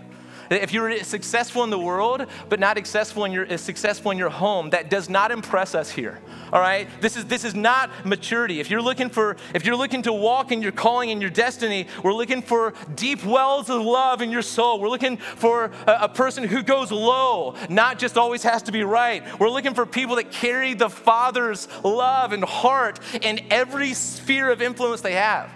[0.50, 4.70] If you're successful in the world, but not successful in your, successful in your home,
[4.72, 6.20] that does not impress us here.
[6.54, 6.88] All right?
[7.02, 8.60] This is, this is not maturity.
[8.60, 11.88] If you're looking for, if you're looking to walk in your calling and your destiny,
[12.04, 14.80] we're looking for deep wells of love in your soul.
[14.80, 18.84] We're looking for a, a person who goes low, not just always has to be
[18.84, 19.24] right.
[19.40, 24.62] We're looking for people that carry the Father's love and heart in every sphere of
[24.62, 25.50] influence they have.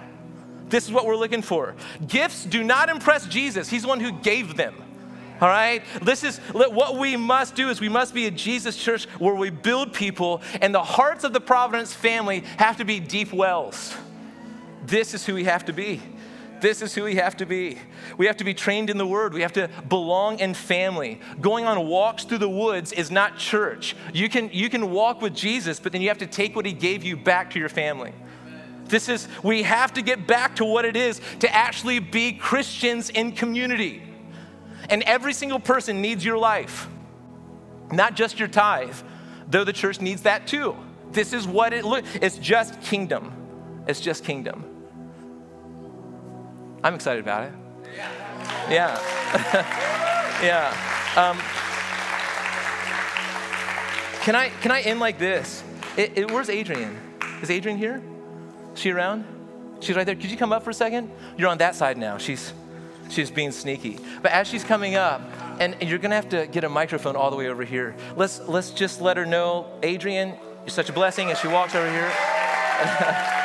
[0.70, 1.76] This is what we're looking for.
[2.07, 4.76] Gifts do not impress Jesus, He's the one who gave them.
[5.41, 5.84] All right?
[6.01, 9.49] This is what we must do is we must be a Jesus church where we
[9.49, 13.95] build people and the hearts of the Providence family have to be deep wells.
[14.86, 16.01] This is who we have to be.
[16.59, 17.78] This is who we have to be.
[18.17, 19.34] We have to be trained in the Word.
[19.34, 21.22] We have to belong in family.
[21.39, 23.95] Going on walks through the woods is not church.
[24.13, 26.74] You can, you can walk with Jesus, but then you have to take what He
[26.74, 28.13] gave you back to your family.
[28.90, 33.10] This is, we have to get back to what it is to actually be Christians
[33.10, 34.04] in community.
[34.90, 36.88] And every single person needs your life,
[37.92, 38.96] not just your tithe,
[39.48, 40.76] though the church needs that too.
[41.12, 42.08] This is what it looks.
[42.16, 43.32] It's just kingdom.
[43.88, 44.66] It's just kingdom.
[46.84, 47.54] I'm excited about it.
[48.70, 49.00] Yeah.
[50.44, 50.70] yeah.
[51.16, 51.38] Um,
[54.24, 55.64] can I can I end like this?
[55.98, 56.98] It, it, where's Adrian?
[57.42, 58.02] Is Adrian here?
[58.80, 59.26] She around?
[59.82, 60.16] She's right there.
[60.16, 61.12] Could you come up for a second?
[61.38, 62.18] You're on that side now.
[62.18, 62.54] She's
[63.10, 64.00] she's being sneaky.
[64.22, 65.22] But as she's coming up,
[65.60, 67.94] and you're gonna have to get a microphone all the way over here.
[68.16, 70.30] Let's let's just let her know, Adrian,
[70.62, 73.36] you're such a blessing as she walks over here.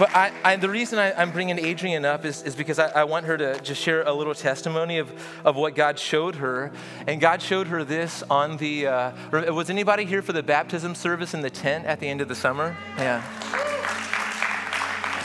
[0.00, 3.04] But I, I, the reason I, am bringing Adrian up is, is because I, I,
[3.04, 5.12] want her to just share a little testimony of,
[5.44, 6.72] of what God showed her.
[7.06, 8.86] And God showed her this on the.
[8.86, 12.28] Uh, was anybody here for the baptism service in the tent at the end of
[12.28, 12.78] the summer?
[12.96, 13.76] Yeah.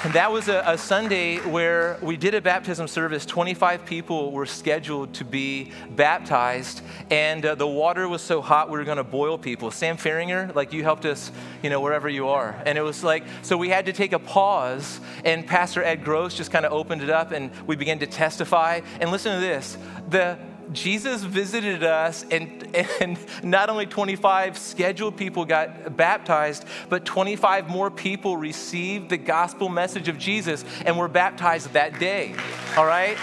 [0.06, 3.26] And that was a, a, Sunday where we did a baptism service.
[3.26, 8.78] 25 people were scheduled to be baptized, and uh, the water was so hot we
[8.78, 9.72] were going to boil people.
[9.72, 11.32] Sam Ferringer, like you helped us,
[11.64, 12.56] you know, wherever you are.
[12.68, 16.36] And it was like, so we had to take a pause, and Pastor Ed Gross
[16.36, 18.82] just kind of opened it up, and we began to testify.
[18.99, 19.76] And listen to this
[20.08, 20.38] the
[20.72, 27.91] Jesus visited us, and, and not only 25 scheduled people got baptized, but 25 more
[27.91, 32.36] people received the gospel message of Jesus and were baptized that day.
[32.78, 33.18] All right?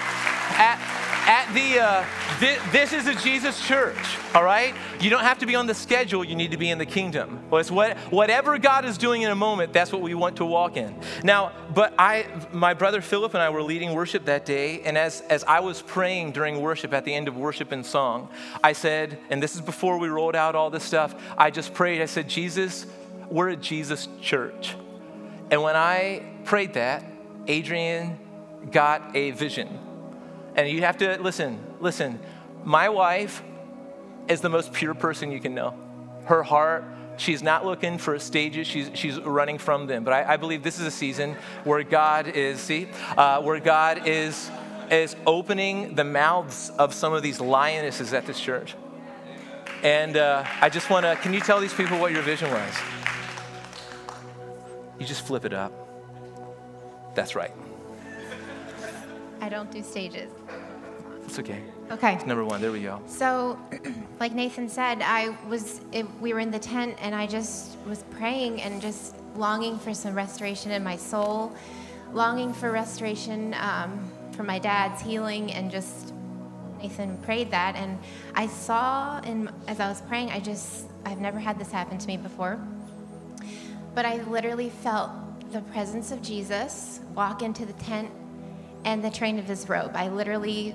[0.58, 0.78] At,
[1.22, 2.04] at the, uh,
[2.40, 3.96] th- this is a Jesus church,
[4.34, 4.74] all right?
[5.00, 7.44] You don't have to be on the schedule, you need to be in the kingdom.
[7.48, 10.44] Well, it's what, whatever God is doing in a moment, that's what we want to
[10.44, 10.94] walk in.
[11.22, 15.20] Now, but I, my brother Philip and I were leading worship that day, and as,
[15.22, 18.28] as I was praying during worship, at the end of worship and song,
[18.62, 22.02] I said, and this is before we rolled out all this stuff, I just prayed,
[22.02, 22.86] I said, Jesus,
[23.28, 24.74] we're a Jesus church.
[25.52, 27.04] And when I prayed that,
[27.46, 28.18] Adrian
[28.70, 29.78] got a vision
[30.54, 32.20] and you have to listen, listen.
[32.64, 33.42] My wife
[34.28, 35.74] is the most pure person you can know.
[36.24, 36.84] Her heart,
[37.16, 40.04] she's not looking for stages, she's, she's running from them.
[40.04, 44.06] But I, I believe this is a season where God is, see, uh, where God
[44.06, 44.50] is,
[44.90, 48.74] is opening the mouths of some of these lionesses at this church.
[49.82, 52.74] And uh, I just want to, can you tell these people what your vision was?
[54.98, 55.72] You just flip it up.
[57.16, 57.50] That's right.
[59.40, 60.30] I don't do stages.
[61.32, 61.62] It's okay.
[61.90, 62.12] Okay.
[62.12, 62.60] It's number one.
[62.60, 63.00] There we go.
[63.06, 63.58] So,
[64.20, 65.80] like Nathan said, I was.
[65.90, 69.94] It, we were in the tent, and I just was praying and just longing for
[69.94, 71.56] some restoration in my soul,
[72.12, 76.12] longing for restoration um, for my dad's healing, and just
[76.82, 77.98] Nathan prayed that, and
[78.34, 82.06] I saw, and as I was praying, I just I've never had this happen to
[82.06, 82.60] me before,
[83.94, 85.10] but I literally felt
[85.50, 88.10] the presence of Jesus walk into the tent
[88.84, 89.92] and the train of his robe.
[89.94, 90.74] I literally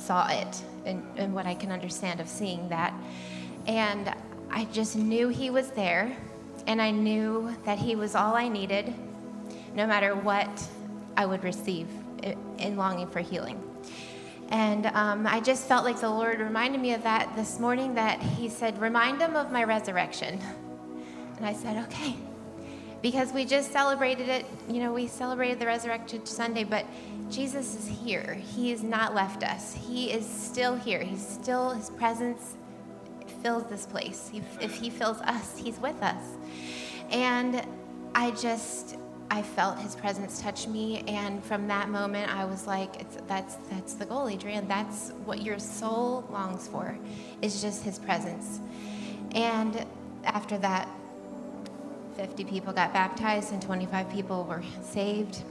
[0.00, 2.94] saw it and, and what I can understand of seeing that.
[3.66, 4.12] And
[4.50, 6.16] I just knew he was there,
[6.66, 8.92] and I knew that he was all I needed,
[9.74, 10.48] no matter what
[11.16, 11.86] I would receive
[12.58, 13.62] in longing for healing.
[14.50, 18.20] And um, I just felt like the Lord reminded me of that this morning that
[18.20, 20.40] He said, Remind them of my resurrection.
[21.36, 22.16] And I said, Okay.
[23.00, 26.84] Because we just celebrated it, you know, we celebrated the resurrection Sunday, but
[27.30, 28.34] Jesus is here.
[28.34, 29.72] He has not left us.
[29.72, 31.00] He is still here.
[31.00, 32.56] He's still, his presence
[33.42, 34.32] fills this place.
[34.60, 36.22] If he fills us, he's with us.
[37.10, 37.64] And
[38.16, 38.96] I just,
[39.30, 41.04] I felt his presence touch me.
[41.06, 44.66] And from that moment, I was like, that's, that's the goal, Adrian.
[44.66, 46.98] That's what your soul longs for,
[47.42, 48.58] is just his presence.
[49.36, 49.86] And
[50.24, 50.88] after that,
[52.16, 55.44] 50 people got baptized and 25 people were saved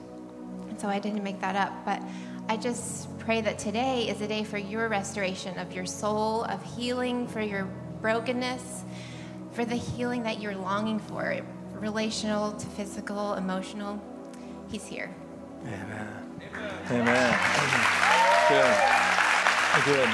[0.80, 1.86] so I didn't make that up.
[1.86, 2.02] But
[2.48, 6.64] I just pray that today is a day for your restoration of your soul, of
[6.64, 7.66] healing for your
[8.02, 8.84] brokenness,
[9.52, 11.40] for the healing that you're longing for,
[11.74, 14.02] relational to physical, emotional.
[14.70, 15.14] He's here.
[15.64, 16.42] Amen.
[16.90, 17.40] Amen.
[18.50, 18.76] Good.
[19.86, 20.10] Good.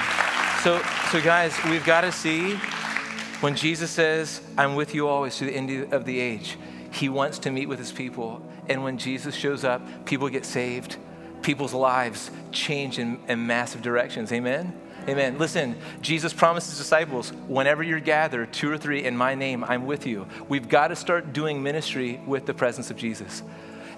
[0.61, 2.55] So, so guys, we've got to see
[3.39, 6.57] when Jesus says, I'm with you always to the end of the age
[6.91, 8.41] He wants to meet with his people.
[8.69, 10.97] And when Jesus shows up, people get saved.
[11.41, 14.31] People's lives change in, in massive directions.
[14.31, 14.73] Amen?
[15.07, 15.37] Amen.
[15.37, 19.85] Listen, Jesus promised his disciples, whenever you're gathered, two or three in my name, I'm
[19.85, 20.25] with you.
[20.49, 23.43] We've got to start doing ministry with the presence of Jesus.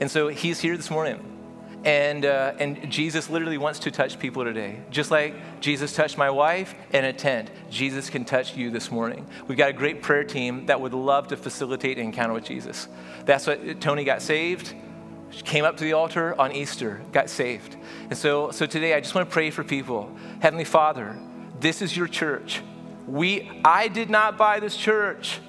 [0.01, 1.36] And so he's here this morning.
[1.84, 4.80] And, uh, and Jesus literally wants to touch people today.
[4.89, 9.25] Just like Jesus touched my wife in a tent, Jesus can touch you this morning.
[9.47, 12.88] We've got a great prayer team that would love to facilitate an encounter with Jesus.
[13.25, 14.73] That's what Tony got saved.
[15.30, 17.78] She came up to the altar on Easter, got saved.
[18.09, 20.11] And so, so today I just want to pray for people.
[20.41, 21.17] Heavenly Father,
[21.59, 22.61] this is your church.
[23.07, 25.39] We, I did not buy this church.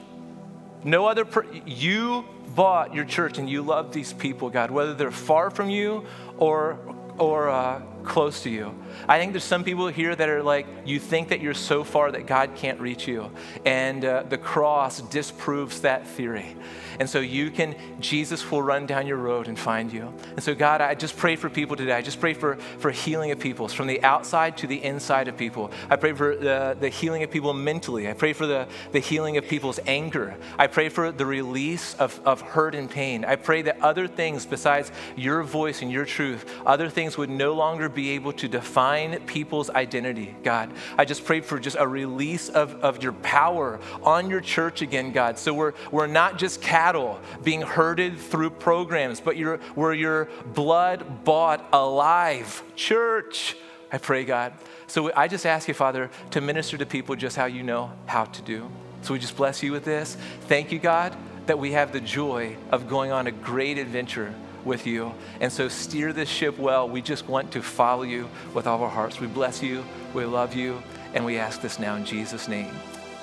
[0.84, 2.24] No other, per, you
[2.54, 6.04] bought your church and you love these people, God, whether they're far from you
[6.38, 6.78] or,
[7.18, 8.74] or uh, close to you.
[9.08, 12.10] I think there's some people here that are like, you think that you're so far
[12.10, 13.30] that God can't reach you.
[13.64, 16.56] And uh, the cross disproves that theory.
[16.98, 20.12] And so you can, Jesus will run down your road and find you.
[20.30, 21.92] And so, God, I just pray for people today.
[21.92, 25.36] I just pray for, for healing of people from the outside to the inside of
[25.36, 25.70] people.
[25.88, 28.08] I pray for the, the healing of people mentally.
[28.08, 30.36] I pray for the, the healing of people's anger.
[30.58, 33.24] I pray for the release of, of hurt and pain.
[33.24, 37.52] I pray that other things besides your voice and your truth, other things would no
[37.54, 40.72] longer be able to define people's identity, God.
[40.96, 45.10] I just pray for just a release of, of your power on your church again,
[45.10, 45.36] God.
[45.36, 51.24] So we're, we're not just cattle being herded through programs, but you're, we're your blood
[51.24, 53.56] bought alive church.
[53.90, 54.52] I pray, God.
[54.86, 58.26] So I just ask you, Father, to minister to people just how you know how
[58.26, 58.70] to do.
[59.02, 60.16] So we just bless you with this.
[60.42, 64.32] Thank you, God, that we have the joy of going on a great adventure
[64.68, 65.12] with you.
[65.40, 66.88] And so steer this ship well.
[66.88, 69.18] We just want to follow you with all our hearts.
[69.18, 70.80] We bless you, we love you,
[71.14, 72.72] and we ask this now in Jesus' name.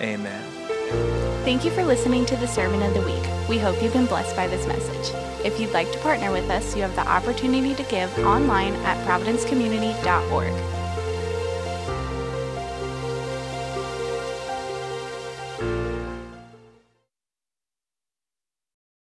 [0.01, 0.43] Amen.
[1.45, 3.23] Thank you for listening to the Sermon of the Week.
[3.47, 5.15] We hope you've been blessed by this message.
[5.45, 8.97] If you'd like to partner with us, you have the opportunity to give online at
[9.07, 10.84] providencecommunity.org.